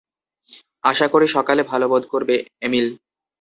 আশা 0.83 1.07
করি 1.13 1.27
সকালে 1.35 1.61
ভালো 1.71 1.85
বোধ 1.91 2.03
করবে, 2.13 2.35
এমিল। 2.65 2.87